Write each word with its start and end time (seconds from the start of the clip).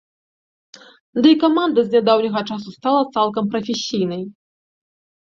Ды 1.25 1.33
і 1.33 1.37
каманда 1.43 1.79
з 1.85 1.89
нядаўняга 1.97 2.41
часу 2.49 2.69
стала 2.79 3.01
цалкам 3.13 3.45
прафесійнай. 3.55 4.23